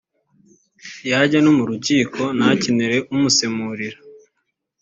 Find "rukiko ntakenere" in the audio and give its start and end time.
1.69-2.97